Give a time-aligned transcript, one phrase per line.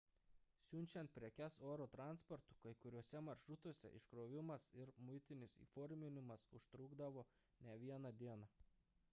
[0.67, 7.29] siunčiant prekes oro transportu kai kuriuose maršrutuose iškrovimas ir muitinis įforminimas užtrukdavo
[7.71, 8.53] ne vieną dieną